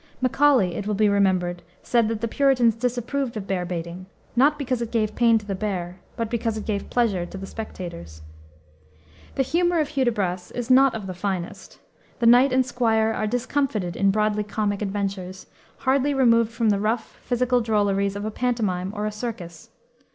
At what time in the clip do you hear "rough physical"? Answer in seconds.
16.79-17.61